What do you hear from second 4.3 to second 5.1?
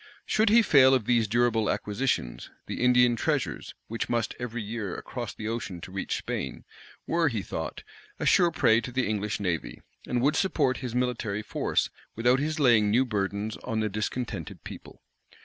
every year